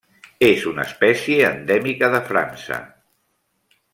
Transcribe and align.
És 0.45 0.63
una 0.71 0.85
espècie 0.89 1.51
endèmica 1.57 2.11
de 2.15 2.21
França. 2.31 2.83